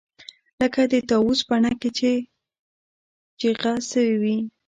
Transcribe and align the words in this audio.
لکه 0.61 0.81
د 0.91 0.93
طاووس 1.09 1.39
بڼکې 1.49 1.89
چې 1.97 2.11
چجه 3.39 3.73
سوې 3.91 4.13
وي. 4.21 4.37